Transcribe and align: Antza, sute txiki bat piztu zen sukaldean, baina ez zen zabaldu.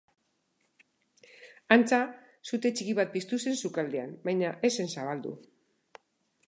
Antza, 1.75 1.99
sute 2.51 2.73
txiki 2.79 2.97
bat 3.01 3.13
piztu 3.17 3.41
zen 3.45 3.59
sukaldean, 3.61 4.17
baina 4.29 4.55
ez 4.71 4.75
zen 4.79 4.93
zabaldu. 4.95 5.37